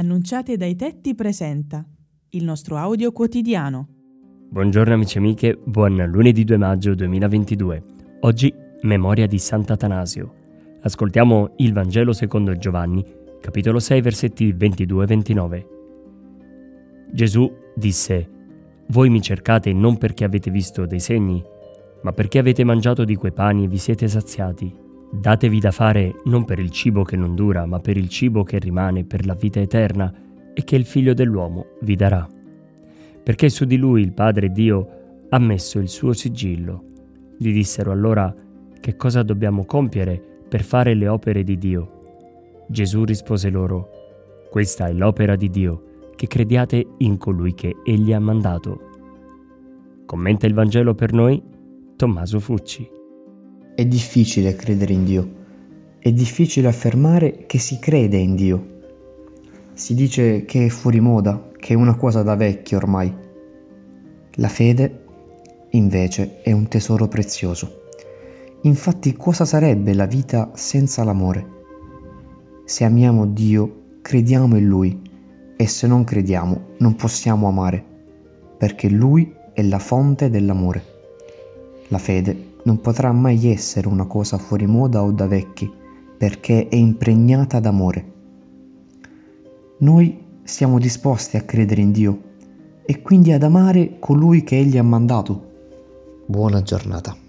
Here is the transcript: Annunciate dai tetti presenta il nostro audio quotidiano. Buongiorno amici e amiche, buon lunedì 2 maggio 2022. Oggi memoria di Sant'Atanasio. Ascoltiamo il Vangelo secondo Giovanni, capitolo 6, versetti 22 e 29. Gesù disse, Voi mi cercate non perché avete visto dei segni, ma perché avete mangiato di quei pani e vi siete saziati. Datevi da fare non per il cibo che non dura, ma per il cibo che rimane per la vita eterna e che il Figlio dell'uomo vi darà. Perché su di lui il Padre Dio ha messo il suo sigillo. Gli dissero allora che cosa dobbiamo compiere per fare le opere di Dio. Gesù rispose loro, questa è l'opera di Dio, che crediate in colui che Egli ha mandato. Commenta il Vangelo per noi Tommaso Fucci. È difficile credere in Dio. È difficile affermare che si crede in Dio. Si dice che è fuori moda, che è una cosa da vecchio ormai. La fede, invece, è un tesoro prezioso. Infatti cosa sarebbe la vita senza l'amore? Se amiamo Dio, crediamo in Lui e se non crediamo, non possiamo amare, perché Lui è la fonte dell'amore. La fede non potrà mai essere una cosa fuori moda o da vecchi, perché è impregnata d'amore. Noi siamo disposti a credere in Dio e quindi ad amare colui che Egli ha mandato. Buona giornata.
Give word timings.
Annunciate 0.00 0.56
dai 0.56 0.76
tetti 0.76 1.14
presenta 1.14 1.84
il 2.30 2.42
nostro 2.42 2.78
audio 2.78 3.12
quotidiano. 3.12 3.86
Buongiorno 4.48 4.94
amici 4.94 5.18
e 5.18 5.20
amiche, 5.20 5.58
buon 5.62 5.94
lunedì 6.06 6.42
2 6.42 6.56
maggio 6.56 6.94
2022. 6.94 7.84
Oggi 8.20 8.50
memoria 8.80 9.26
di 9.26 9.38
Sant'Atanasio. 9.38 10.34
Ascoltiamo 10.80 11.52
il 11.58 11.74
Vangelo 11.74 12.14
secondo 12.14 12.56
Giovanni, 12.56 13.04
capitolo 13.42 13.78
6, 13.78 14.00
versetti 14.00 14.52
22 14.52 15.04
e 15.04 15.06
29. 15.06 15.66
Gesù 17.12 17.52
disse, 17.74 18.30
Voi 18.86 19.10
mi 19.10 19.20
cercate 19.20 19.70
non 19.74 19.98
perché 19.98 20.24
avete 20.24 20.50
visto 20.50 20.86
dei 20.86 21.00
segni, 21.00 21.44
ma 22.04 22.12
perché 22.12 22.38
avete 22.38 22.64
mangiato 22.64 23.04
di 23.04 23.16
quei 23.16 23.32
pani 23.32 23.64
e 23.64 23.68
vi 23.68 23.76
siete 23.76 24.08
saziati. 24.08 24.79
Datevi 25.12 25.58
da 25.58 25.72
fare 25.72 26.20
non 26.24 26.44
per 26.44 26.60
il 26.60 26.70
cibo 26.70 27.02
che 27.02 27.16
non 27.16 27.34
dura, 27.34 27.66
ma 27.66 27.80
per 27.80 27.96
il 27.96 28.08
cibo 28.08 28.44
che 28.44 28.58
rimane 28.58 29.04
per 29.04 29.26
la 29.26 29.34
vita 29.34 29.58
eterna 29.58 30.12
e 30.54 30.62
che 30.62 30.76
il 30.76 30.84
Figlio 30.84 31.14
dell'uomo 31.14 31.66
vi 31.80 31.96
darà. 31.96 32.28
Perché 33.22 33.48
su 33.48 33.64
di 33.64 33.76
lui 33.76 34.02
il 34.02 34.12
Padre 34.12 34.50
Dio 34.50 35.26
ha 35.28 35.38
messo 35.38 35.78
il 35.80 35.88
suo 35.88 36.12
sigillo. 36.12 36.84
Gli 37.36 37.52
dissero 37.52 37.90
allora 37.90 38.32
che 38.80 38.96
cosa 38.96 39.22
dobbiamo 39.22 39.64
compiere 39.64 40.22
per 40.48 40.62
fare 40.62 40.94
le 40.94 41.08
opere 41.08 41.42
di 41.42 41.58
Dio. 41.58 42.64
Gesù 42.68 43.04
rispose 43.04 43.50
loro, 43.50 43.90
questa 44.48 44.86
è 44.86 44.92
l'opera 44.92 45.34
di 45.34 45.50
Dio, 45.50 45.84
che 46.14 46.28
crediate 46.28 46.86
in 46.98 47.18
colui 47.18 47.54
che 47.54 47.76
Egli 47.84 48.12
ha 48.12 48.20
mandato. 48.20 48.88
Commenta 50.06 50.46
il 50.46 50.54
Vangelo 50.54 50.94
per 50.94 51.12
noi 51.12 51.42
Tommaso 51.96 52.38
Fucci. 52.38 52.99
È 53.80 53.86
difficile 53.86 54.56
credere 54.56 54.92
in 54.92 55.04
Dio. 55.04 55.30
È 55.98 56.12
difficile 56.12 56.68
affermare 56.68 57.46
che 57.46 57.56
si 57.56 57.78
crede 57.78 58.18
in 58.18 58.34
Dio. 58.34 58.66
Si 59.72 59.94
dice 59.94 60.44
che 60.44 60.66
è 60.66 60.68
fuori 60.68 61.00
moda, 61.00 61.48
che 61.56 61.72
è 61.72 61.76
una 61.76 61.96
cosa 61.96 62.22
da 62.22 62.34
vecchio 62.34 62.76
ormai. 62.76 63.10
La 64.32 64.48
fede, 64.48 65.04
invece, 65.70 66.42
è 66.42 66.52
un 66.52 66.68
tesoro 66.68 67.08
prezioso. 67.08 67.84
Infatti 68.64 69.16
cosa 69.16 69.46
sarebbe 69.46 69.94
la 69.94 70.04
vita 70.04 70.50
senza 70.52 71.02
l'amore? 71.02 71.46
Se 72.66 72.84
amiamo 72.84 73.28
Dio, 73.28 73.84
crediamo 74.02 74.58
in 74.58 74.66
Lui 74.66 75.00
e 75.56 75.66
se 75.66 75.86
non 75.86 76.04
crediamo, 76.04 76.74
non 76.80 76.96
possiamo 76.96 77.48
amare, 77.48 77.82
perché 78.58 78.90
Lui 78.90 79.34
è 79.54 79.62
la 79.62 79.78
fonte 79.78 80.28
dell'amore. 80.28 80.84
La 81.88 81.96
fede 81.96 82.48
non 82.64 82.80
potrà 82.80 83.12
mai 83.12 83.48
essere 83.48 83.88
una 83.88 84.06
cosa 84.06 84.38
fuori 84.38 84.66
moda 84.66 85.02
o 85.02 85.10
da 85.10 85.26
vecchi, 85.26 85.70
perché 86.16 86.68
è 86.68 86.76
impregnata 86.76 87.60
d'amore. 87.60 88.12
Noi 89.78 90.24
siamo 90.42 90.78
disposti 90.78 91.36
a 91.36 91.42
credere 91.42 91.80
in 91.80 91.92
Dio 91.92 92.22
e 92.84 93.02
quindi 93.02 93.32
ad 93.32 93.42
amare 93.42 93.98
colui 93.98 94.42
che 94.42 94.58
Egli 94.58 94.76
ha 94.76 94.82
mandato. 94.82 95.48
Buona 96.26 96.62
giornata. 96.62 97.28